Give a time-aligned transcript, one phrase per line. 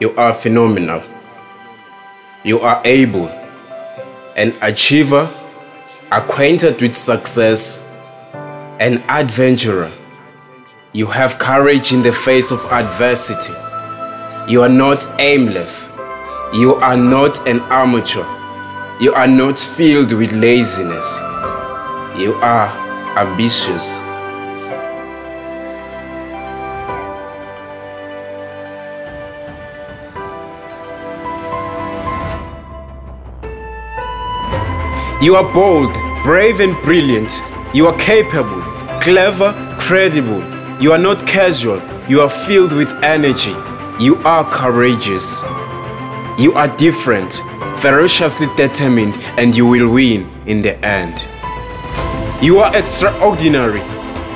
[0.00, 1.02] You are phenomenal.
[2.42, 3.28] You are able,
[4.34, 5.28] an achiever,
[6.10, 7.84] acquainted with success,
[8.80, 9.90] an adventurer.
[10.94, 13.52] You have courage in the face of adversity.
[14.50, 15.92] You are not aimless.
[16.54, 18.24] You are not an amateur.
[19.02, 21.20] You are not filled with laziness.
[22.18, 22.68] You are
[23.18, 24.00] ambitious.
[35.22, 35.92] You are bold,
[36.24, 37.42] brave, and brilliant.
[37.74, 38.62] You are capable,
[39.02, 40.42] clever, credible.
[40.80, 41.78] You are not casual.
[42.08, 43.54] You are filled with energy.
[44.02, 45.42] You are courageous.
[46.38, 47.34] You are different,
[47.76, 51.20] ferociously determined, and you will win in the end.
[52.42, 53.82] You are extraordinary,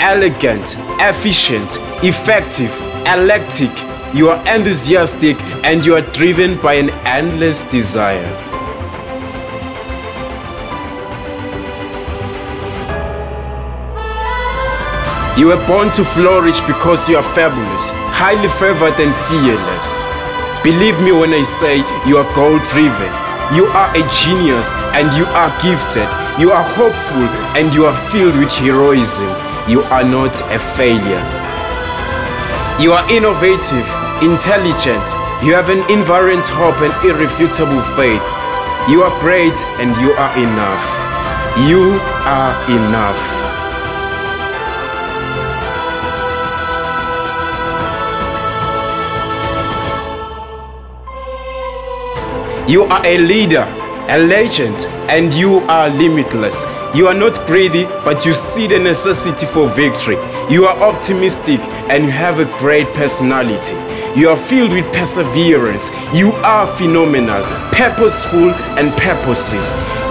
[0.00, 3.72] elegant, efficient, effective, electric.
[4.14, 8.53] You are enthusiastic, and you are driven by an endless desire.
[15.36, 20.06] You were born to flourish because you are fabulous, highly favored, and fearless.
[20.62, 23.10] Believe me when I say you are goal driven.
[23.50, 26.06] You are a genius and you are gifted.
[26.38, 27.26] You are hopeful
[27.58, 29.26] and you are filled with heroism.
[29.66, 31.24] You are not a failure.
[32.78, 33.90] You are innovative,
[34.22, 35.02] intelligent.
[35.42, 38.22] You have an invariant hope and irrefutable faith.
[38.86, 40.86] You are great and you are enough.
[41.66, 43.63] You are enough.
[52.66, 53.64] You are a leader,
[54.08, 56.64] a legend, and you are limitless.
[56.94, 60.16] You are not greedy, but you see the necessity for victory.
[60.48, 63.74] You are optimistic and you have a great personality.
[64.18, 65.90] You are filled with perseverance.
[66.14, 69.60] You are phenomenal, purposeful, and purposive.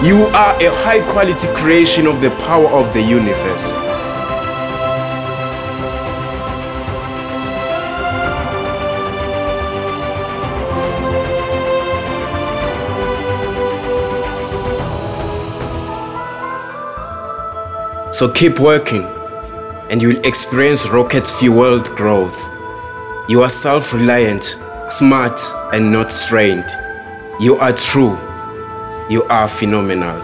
[0.04, 3.74] You are a high quality creation of the power of the universe.
[18.14, 19.02] So keep working
[19.90, 22.48] and you will experience rocket fueled growth.
[23.28, 24.44] You are self reliant,
[24.88, 25.40] smart,
[25.72, 26.64] and not strained.
[27.40, 28.16] You are true.
[29.10, 30.22] You are phenomenal.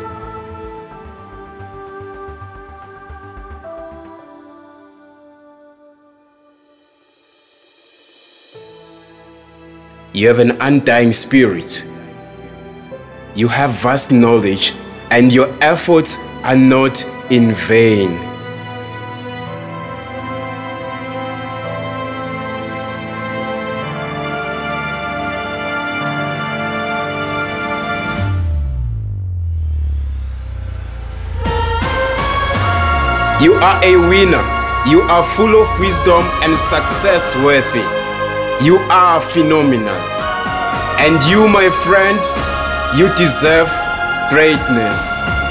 [10.12, 11.88] You have an undying spirit.
[13.34, 14.74] You have vast knowledge,
[15.10, 18.10] and your efforts are not in vain.
[33.40, 34.44] You are a winner.
[34.90, 37.86] You are full of wisdom and success worthy.
[38.64, 39.94] You are phenomenal.
[40.98, 42.18] And you, my friend,
[42.98, 43.70] you deserve
[44.30, 45.49] greatness.